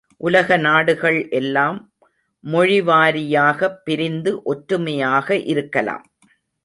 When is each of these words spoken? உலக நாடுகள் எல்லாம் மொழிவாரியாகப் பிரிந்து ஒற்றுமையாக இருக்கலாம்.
உலக 0.17 0.57
நாடுகள் 0.57 1.29
எல்லாம் 1.29 1.91
மொழிவாரியாகப் 2.43 3.77
பிரிந்து 3.83 4.41
ஒற்றுமையாக 4.43 5.35
இருக்கலாம். 5.35 6.05